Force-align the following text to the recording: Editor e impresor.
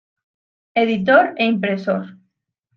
Editor 0.83 1.23
e 1.37 1.45
impresor. 1.53 2.03